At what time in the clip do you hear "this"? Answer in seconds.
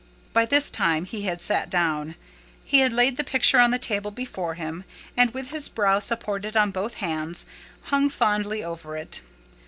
0.47-0.71